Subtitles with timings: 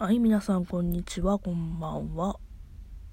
[0.00, 2.38] はい、皆さん、こんにちは、こんばんは。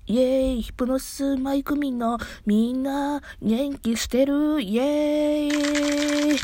[0.06, 4.62] イエーイヒプノシスマイクミンのみんな元気してる？
[4.62, 6.36] イエー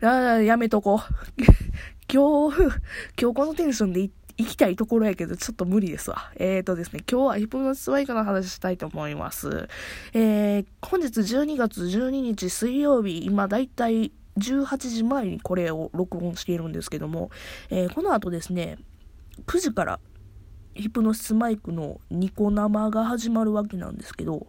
[0.00, 1.42] イあ やめとこう。
[2.08, 2.58] 今日、
[3.20, 4.12] 今日このテンションで行
[4.48, 6.30] きたいところやけど、ちょっと無理ですわ。
[6.36, 9.68] えーとですね、今日はヒプノシスマイクの話したいと思います。
[10.12, 17.30] えー、本日12月12日水曜日、今だいたい18時前にこれを録音しているんですけども、
[17.70, 18.78] えー、この後ですね、
[19.46, 20.00] 9時から
[20.74, 24.48] ヒプノシスマイクのニコ生が始まるわけなんですけど、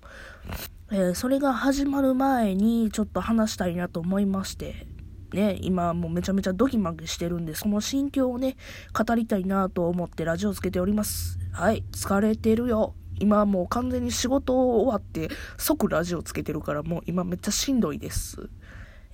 [0.92, 4.88] えー、それが始まる前にちょっと話したいなと思いまして、
[5.34, 8.58] ね、今もうめちゃめちゃドキマキしてるんで、その心境をね、
[8.94, 11.38] 語りたいなと思ってラジオつけております。
[11.52, 12.95] はい、疲れてるよ。
[13.20, 18.50] 今もう完全に仕事終わって即ラジオつけてるからもう今めっちゃしんどいです。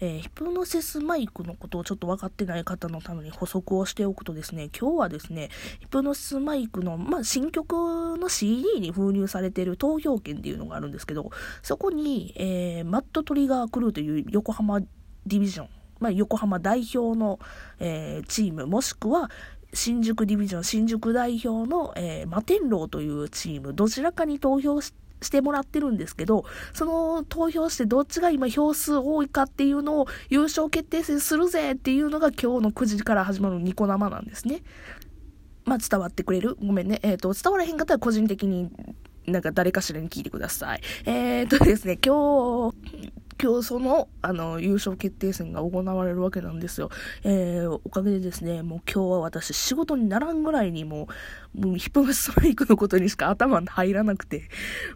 [0.02, 11.30] えー、ヒプノシスマイクのことをちょっと分かってない方のために補足をしておくとですね、今日はですね、ヒプノシスマイクの、まあ、新曲の CD に封入されている投票権っていうのがあるんですけど、
[11.62, 17.40] そこに、えー、マットトリガークルーという横浜ディビジョン、まあ、横浜代表の、
[17.80, 19.30] えー、チーム、もしくは、
[19.74, 34.62] 新宿ディビジョン、新宿代表の、えー、摩天楼というチーム、どちらかに投票ししてもらってるんですけど、その投票してどっちが今票数多いかっていうのを優勝決定戦するぜっていうのが今日の9時から始まるニコ生なんですね。
[35.66, 36.56] まあ伝わってくれる？
[36.56, 37.00] ごめんね。
[37.04, 38.70] えっ、ー、と、伝わらへんかったら個人的に
[39.28, 40.82] なんか誰かしらに聞いてください。
[41.06, 43.12] えっ、ー、とですね、今日、
[43.42, 46.92] 今日その、あの、優勝決定戦が行われるわけなんですよ。
[47.24, 51.08] えー、おかげでですね、もう今日は私仕事にならんぐらいにも
[51.56, 54.44] う、もうヒップストライクのことにしか頭に入らなくて、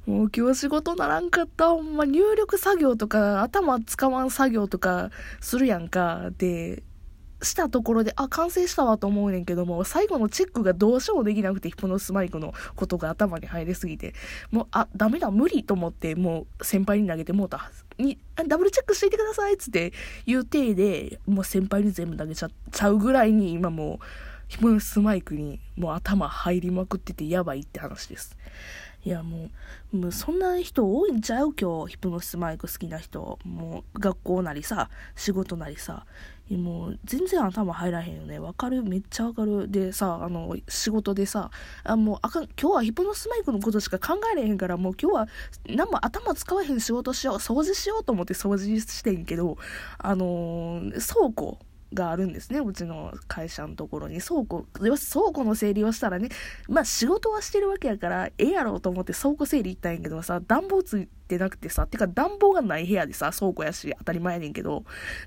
[0.05, 5.09] もう今日仕事ならんかった、ほんま入力作業とか、頭使わん作業とか
[5.41, 6.29] するやんか。
[6.37, 6.83] で、
[7.41, 14.13] したところで、あ、完成したわと思うねんけども、最後のチェックがどうしようもできなくて、ヒプノスマイクのことが頭に入りすぎて、
[14.51, 17.71] もう、あ、ダメだ、無理と思って、もう先輩に投げてもうた。
[17.97, 18.17] に、
[18.47, 19.93] ダブルチェックしといてくださいっつって
[20.25, 24.05] 言う体で、もう先輩に全部投げちゃちゃうぐらいに、今もう、
[24.47, 28.37] ヒプノスマイクにもう頭入りまくっててやばいって話です。
[29.05, 29.51] いやも
[29.93, 31.53] う、もうそんな人多いんちゃう？
[31.53, 33.37] 今日、ヒプノシスマイク好きな人。
[33.45, 36.07] もう学校なりさ、仕事なりさ。
[36.49, 38.39] もう全然頭入らへんよね。
[38.39, 38.81] わかる？
[38.81, 39.69] めっちゃわかる。
[39.69, 41.51] でさ、あの、仕事でさ、
[41.83, 45.27] あもうあかん、今日はヒプノシスマイクのことしか考えれへんから、もう今日は
[45.69, 49.59] 何も頭使わへん仕事しよう、掃除しようと思って掃除してんけど、
[49.99, 51.59] あのー、倉庫。
[51.93, 52.59] があるんですね。
[52.59, 54.21] うちの会社のところに。
[54.21, 54.95] 倉庫、倉
[55.31, 56.29] 庫の整理をしたらね、
[56.67, 64.83] まあ仕事はしてるわけやから、ええやろうと思って倉庫整理行ったんやけどさ、暖房ついてなくてさ、てか暖房がない部屋でさ、倉庫やし当たり前やねんけど、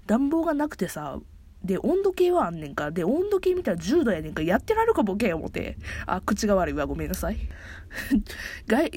[0.07, 1.21] 暖房がなくてさ、
[1.65, 2.91] で、温度計はあんねんか。
[2.93, 4.43] で、温度計見たら10度やねんか。
[4.43, 5.77] やってられるかボケや思って。
[6.07, 6.87] あ、口が悪いわ。
[6.87, 7.37] ごめんなさい。
[8.67, 8.91] 外、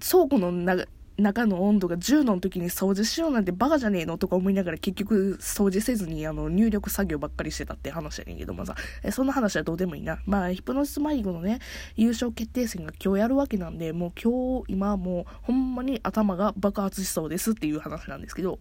[0.00, 0.76] 倉庫のな
[1.16, 10.18] 中の温度が10度の時に掃除しようなんてバカじゃねえのとか思いながら結局掃除せずにあの入力作業ばっかりしてたって話やねんけどもさ、えそんな話はどうでもいいな。
[10.26, 11.60] まあ、ヒプノシス迷子のね、
[11.96, 18.58] 優勝決定戦が今日やるわけなんで、もう今日、今もうほんまに頭が爆発しそうですっていう話なんですけど、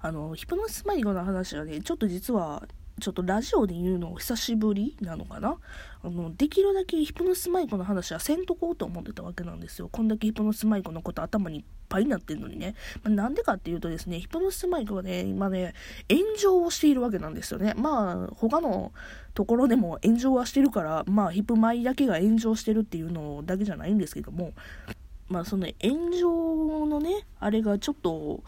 [0.00, 2.62] あの、ヒプノシス迷子の話はね、ちょっと実は
[2.98, 5.56] ちょっとラジオで言うの久しぶりなのかな？
[6.02, 9.90] あの、できるだけヒプノスマイクの話はせんとこうと思ってたわけなんですよ。
[9.92, 12.74] こんだけヒプノスマイクのこと頭にいっぱいになってるのにね。
[13.02, 15.74] まあ、なんでかっていうとですね、ヒプノスマイクはね、今ね、
[16.10, 17.74] 炎上をしているわけなんですよね。
[17.76, 18.92] まあ、他の
[19.34, 24.54] ところでも炎上はしてるから、まあ、ヒプマイだけが炎上してるっていうのだけじゃないんですけども、
[25.28, 28.42] まあ、その炎上のね、あれがちょっと、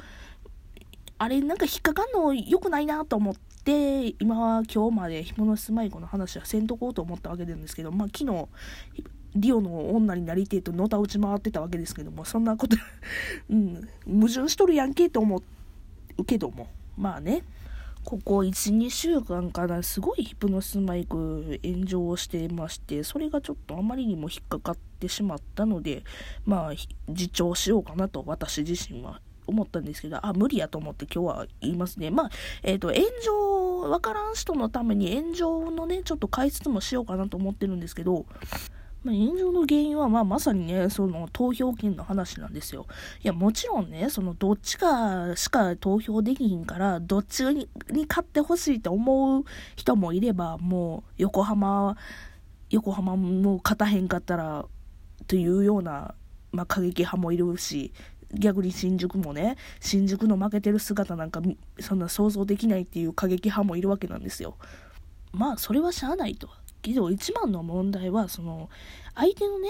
[1.19, 8.48] あれなんか引っかかんの良くないなと思って、で、今は今日までヒモノスマイコの話はせんとこうと思ったわけなんですけど、まあ昨日、
[9.34, 12.76] リオの女になりてえとのた打ち回ってたわけですけども、そんなこと
[13.50, 15.42] うん、矛盾しとるやんけと思
[16.16, 17.44] うけども、まあね、
[18.04, 26.04] ここ1、2週間からすごいヒプノスマイク炎上してまして、それがちょっとあまりにも引っかかってしまったので、
[26.47, 26.72] まあ、
[27.09, 32.10] 自重しようかなと私自身は思ったんですけど、あ、無理やと思って今日は言いますね。
[32.10, 32.30] まあ、
[32.62, 38.27] えっ、ー、と、炎上、わからん人のために炎上のね、ちょっと解説もしようかなと思ってるんですけど、
[39.04, 42.86] まあ、炎上の原因は、まあ、まさにね、その投票権の話なんですよ。
[43.22, 47.68] いや、もちろんね、そのどっちかしか投票できひんから、どっちに
[48.09, 49.45] 勝ってほしいって思う
[49.77, 51.97] 人もいれば、もう横浜、
[52.71, 54.66] 横浜も勝たへんかったら、
[55.27, 56.15] というような、
[56.50, 57.92] まあ、過激派もいるし、
[58.34, 61.41] 逆に新宿もね、新宿の負けてる姿なんか、
[61.80, 64.57] そんな想像できないっていう過激派もいるわけなんですよ。
[65.33, 66.48] まあ、それはしゃあないと。
[66.83, 68.71] けど一番の問題はその
[69.15, 69.69] 相手のね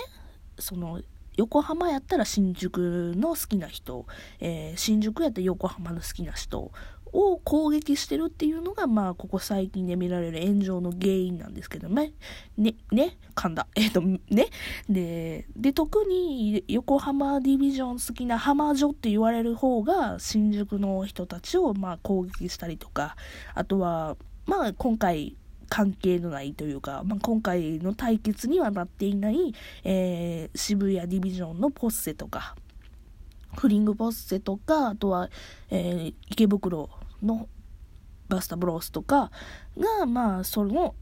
[0.58, 1.00] その
[1.36, 4.06] 横浜やったら新宿の好きな人、
[4.40, 6.72] えー、新宿やったら横浜の好きな人
[7.12, 12.12] を攻撃してるっていうのが、まあ、ここ最近で見られる炎上の原因なんですけどね。
[12.56, 13.66] ね、ね、噛んだ。
[13.76, 14.20] えっ、と、ね。
[14.88, 23.16] で、で、特に横浜ディビジョン好きな浜女って言われる方が、新宿の人たちを、まあ、攻撃したりとか、
[23.54, 24.16] あとは、
[24.46, 25.36] まあ、今回、
[25.68, 29.54] 関係のないというか、まあ、今回の対決にはなっていない、
[29.84, 32.56] えー、渋谷ディビジョンのポッセとか、
[33.56, 35.30] フリングポッセとか、あとは、
[35.70, 36.88] えー、池袋
[37.22, 37.48] の
[38.28, 39.30] バスタブロースとか
[39.78, 40.94] が、まあ、その、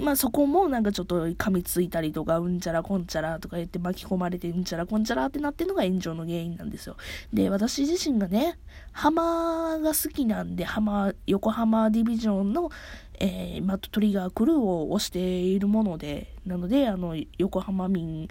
[0.00, 6.96] まあそこもなんかちょっと噛みついたりとか、うんちゃらこんちゃらとか言って巻き込まれてうんちゃらこんちゃらってなってるのが炎上の原因なんですよ。
[7.32, 8.58] で、私自身がね、
[8.92, 12.70] 浜が好きなんで、浜、横浜ディビジョンの、
[13.18, 18.28] えー、マットトリガークルーを推しているもので、なので、あの、横浜民、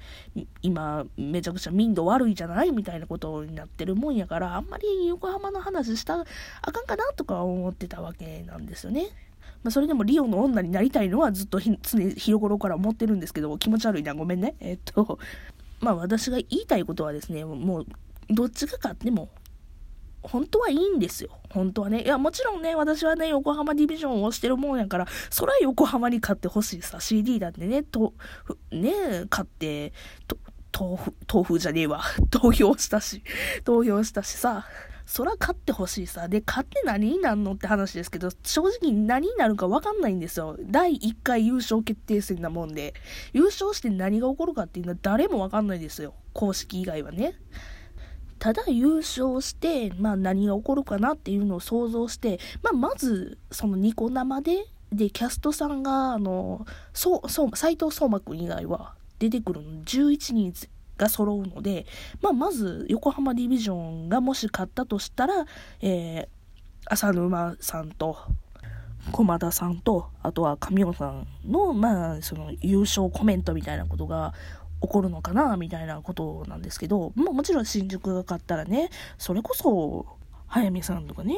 [0.62, 6.26] 今、めちゃくちゃ民度悪いじゃないみたいなことになってるもんやから、あんまり横浜の話した
[6.62, 9.08] あかんかなとか思ってたわけなんですよね。
[9.66, 14.54] まあ、それでもリオの女になりたいのはずっと常に日頃から思ってるんですけど、気持ち悪いな、ごめんね。
[14.62, 15.18] えっと、
[15.80, 17.86] まあ私が言いたいことはですね、もう、
[18.30, 19.30] どっちが勝っても
[20.22, 21.32] 本当はいいんですよ。
[21.50, 22.04] 本当はね。
[22.04, 28.14] いや、もちろんね、私はね、横浜ディビジョンをしてるもんやから、そら横浜に買ってほしいさ、CD だってね、と、
[28.72, 28.94] ね、
[29.32, 29.94] 買って、
[30.28, 30.38] と、
[30.78, 32.02] 豆腐、豆腐じゃねえわ。
[32.30, 33.24] 投票したし、
[33.64, 34.66] 投票したしさ、
[35.06, 36.28] そら勝ってほしいさ。
[36.28, 40.58] で、勝って何になるのって話ですけど、正直何になるかわかんないんですよ。
[40.62, 42.94] 第1回優勝決定戦なもんで、
[43.32, 46.16] 優勝して何が起こるかっていうのは誰もわかんないですよ。
[46.34, 47.36] 公式以外はね。
[48.40, 60.54] ただ優勝して、まあ何が起こるかなっていうのを想像して、まあまず、そのニコ生で、で、キャストさんが、あの、そう、そう、斎藤壮馬くん以外は出てくるの11人
[60.98, 61.86] が揃うので、
[62.22, 65.46] まあまず横浜ディビジョンがもし勝ったとしたら、
[65.82, 66.28] えー、
[66.86, 68.18] 浅沼さんと、
[69.12, 74.34] 駒田さんと、あとは神尾さんの、まあ、その優勝コメントみたいなことが
[74.82, 80.06] 起こるのかなみたいなことなんですけど、まあ、もちろん新宿が勝ったらねそれこそ
[80.48, 81.36] 早見さんとかね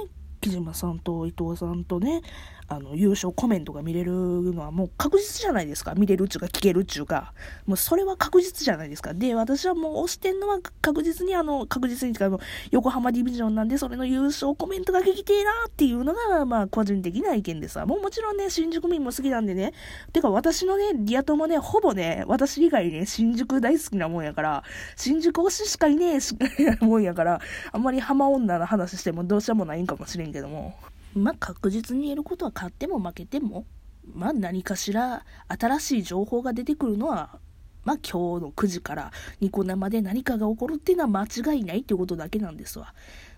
[0.48, 2.22] 木島さんと伊藤さんとね
[2.70, 5.96] あの、優勝コメントが見れるのはもう確実じゃないですか。
[5.96, 7.34] 見れるっちゅうか聞けるっちゅうか。
[7.66, 9.14] もうそれは確実じゃないですか。
[9.14, 12.30] で、私はもう推してんのは確実にあの、確実にか、
[12.72, 17.86] 横浜ディビジョンなんで、それの優勝コメントが聞きてえなっていうのが、まあ、個人的な意見でさ。
[17.86, 19.72] もうもちろんね、新宿民も好きなんでね。
[20.12, 24.64] てか私のね、リア友ね、ほぼね、私以外ね、新宿大好きなもんやから、
[24.98, 26.36] 新宿推ししかいねえし
[26.82, 27.40] もんやから、
[27.72, 30.76] あんまり浜女の話してもどうしようもないんかもしれんけどけども。
[31.16, 33.66] まあ確実に言えることは勝っても負けても、
[34.14, 37.40] まあ何かしら新しい情報が出てくるのは、
[37.84, 39.12] まあ今日の9時から
[39.42, 42.94] ニコ生で何かが起こるっていうのは間違いないっていうことだけなんですわ。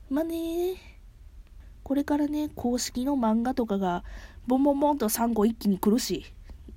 [0.10, 0.76] まあね、
[1.84, 4.04] これからね、公式の漫画とかが
[4.46, 6.26] ボンボンボンと3個一気に来るし、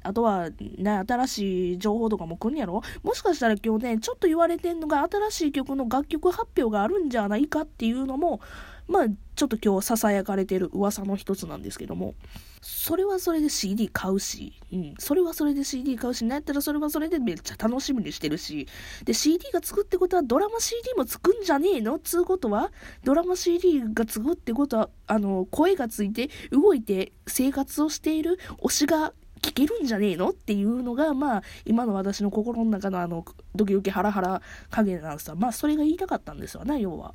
[0.04, 2.82] あとは、ね、新しい情報とかも来んやろ？
[3.02, 8.40] もしかしたら今日ね、ちょっと言われてんのが新しい曲の楽曲発表があるんじゃないかっていうのも、
[8.88, 12.14] まあ、ちょっと今日囁かれてる噂の一つなんですけども、
[12.61, 18.68] それはそれで CD 買うし、うん、それはそれで CD 買うし、なんやったらそれはそれでめっちゃ楽しみにしてるし、
[19.04, 22.71] で、CD がつくってことはドラマ CD もつくんじゃねえのつうことは、
[23.04, 34.40] ドラマ CD がつくってことは、あの、声がついて動いて生活をしている推しが聞けるんじゃねえのっていうのが、まあ、今の私の心の中のあの、ドキドキハラハラ
[34.71, 35.35] 加減なんですよ。
[35.37, 37.12] まあ、それが言いたかったんですよね、要は。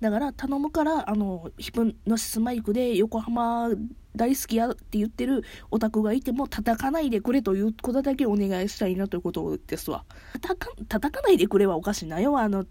[0.00, 3.70] だから頼むから、あの、ヒプノシスマイクで横浜
[4.14, 10.04] 大好きやって言ってるオタクがいても叩かないでくれということだけお願いしたいなということですわ。
[10.40, 12.38] 叩か、叩かないでくれはおかしいなよ。
[12.38, 12.64] あの、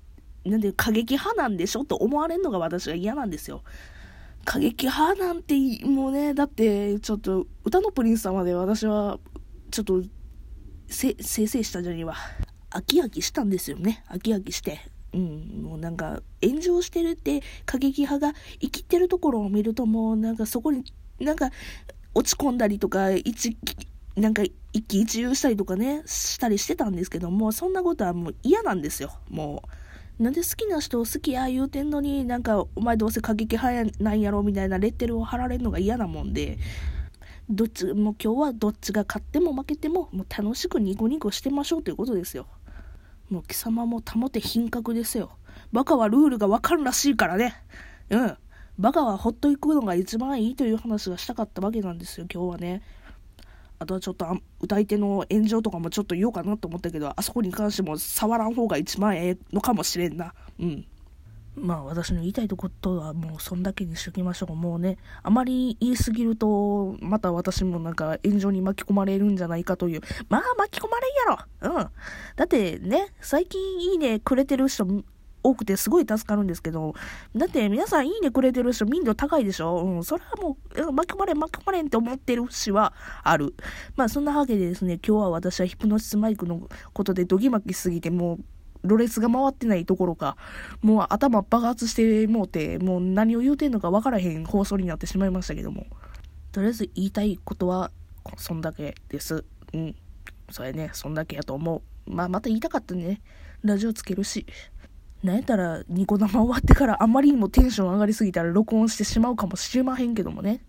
[0.45, 3.63] なんで過激派なんでしょと思われるのが私は嫌なんですよ。
[4.45, 5.55] 過激派なんて、
[5.85, 9.19] もうね、だって、ちょっと、歌のプリンス様で私は、
[9.71, 10.01] ちょっと、
[10.87, 12.15] せ、せ成したじゃには、
[12.69, 14.05] 飽き飽きしたんですよね。
[14.09, 14.79] 飽き飽きして。
[15.13, 20.83] うん、もうなんか、炎上してるって過激派が生きてるところを見るともうなんかそこに、
[21.19, 21.49] なんか、
[22.13, 23.57] 落ち込んだりとか、一、
[24.15, 29.63] なんか一喜一憂したりとかね、したりしてたんですけども、そんなことはもう嫌なんですよ、も
[30.19, 30.23] う。
[30.23, 36.57] なんで好きな人を好きや言うてんのに、なんか、お前どうせ過激派なんやろみたいなレッテルを貼られるのが嫌なもんで、
[37.49, 42.47] どっち、も今日はどっちが勝っても負けても、もう楽しくニコニコしてましょうということですよ。
[43.29, 45.31] もう貴様も保て品格ですよ。
[45.71, 47.55] バカはルールがわかるらしいからね。
[48.09, 48.37] うん。
[48.77, 52.81] バカはほっといくのが一番いいという話がしたかったわけなんですよ、今日はね。
[53.79, 54.25] あとはちょっと
[54.59, 60.33] 歌い手の炎上とかもちょっと言おうかなと思ったけど、あそこに関しても触らん方が一番ええのかもしれんな。
[60.59, 60.85] うん。
[61.57, 64.55] まあ私の言いたいことはもうそんだけにしときましょう。
[64.55, 70.01] もうね、あまり言いすぎると、また私もなんか炎上に巻き込まれるんじゃないかという。
[70.29, 71.89] まあ巻き込まれんやろうん。
[72.35, 74.85] だってね、最近いいねくれてる人
[75.43, 76.93] 多くてすごい助かるんですけど、
[77.35, 83.55] だって皆さんいいねくれてる人民度高いでしょうん、それはもう、巻き込まれん巻き込まれんって思ってる節はある。
[83.95, 88.39] まあそんなわけでですね、今日は私はヒプノシスマイクのことでドギマキすぎてもう、
[88.83, 90.37] ろれが回ってないところか、
[90.81, 95.87] もう頭爆発してもうて、もう何を言うてんのか分からへん放送になってしまいましたけども。
[96.51, 97.91] とりあえず言いたいことは、
[98.37, 99.43] そんだけです。
[99.73, 99.95] うん。
[100.49, 102.11] それね、そんだけやと思う。
[102.11, 103.21] まあ、また言いたかったね。
[103.63, 104.45] ラジオつけるし。
[105.23, 110.61] なんやったら、ニコ生終わってからあまりにもテンション上がりすぎたら録音してしまうかもしれまへんけどもね。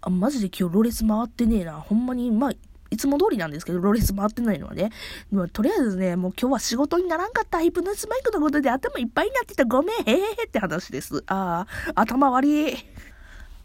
[0.00, 1.74] あ、マジで今日ロレス回ってねえな。
[1.74, 2.52] ほんまに、まあ、
[2.90, 4.90] いつも通りなんですけど、ロレス回ってないのはね。
[5.30, 11.22] まあ、とりあえずね、もう今日は仕事にならんかったヒプノスマイクのことで頭いっぱいになってたごめん、へへへって話です。
[11.26, 12.76] ああ、頭悪い。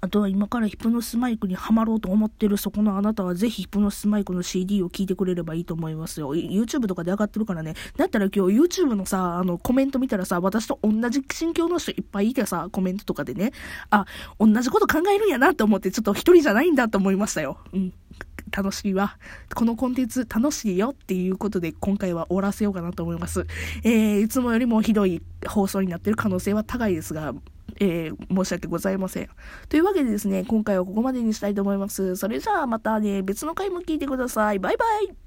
[0.06, 6.36] あとは今からヒプノスマイクにはまろうと思ってるそこのあなたはぜひヒプノスマイクの CD を聴いてくれればいいと思いますよ。
[6.36, 7.74] YouTube とかで上がってるからね。
[7.98, 13.52] だったら今日 YouTube のさ、あのコメント見たらさ、私と同じ心境の人いっぱいいてさ、コメントとかでね、
[13.90, 14.06] あ、
[14.40, 17.58] 同じこと考えるんやなって思ってちょっと一人じゃないんだと思いましたよ。
[17.74, 17.94] うん。
[18.56, 19.18] 楽しいわ。
[19.54, 23.46] このコンテンツ楽しいよっていうことで今回は終わらせようかなと思います。
[23.84, 27.34] えー、いつもよりもひどい放送になってる可能性は高いですが、
[27.80, 29.30] えー、申し訳ございません。
[29.68, 32.16] というわけでですね、今回はここまでにしたいと思います。
[32.16, 34.60] それじゃあまたね、別の回も聞いてください。
[34.60, 35.25] バイバイ